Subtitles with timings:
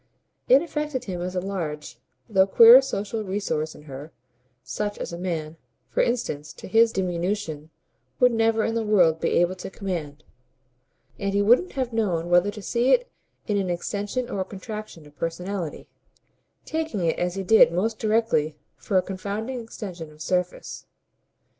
[0.49, 4.11] It affected him as a large though queer social resource in her
[4.63, 5.57] such as a man,
[5.89, 7.69] for instance, to his diminution,
[8.19, 10.23] would never in the world be able to command;
[11.19, 13.11] and he wouldn't have known whether to see it
[13.45, 15.87] in an extension or a contraction of "personality,"
[16.65, 20.87] taking it as he did most directly for a confounding extension of surface.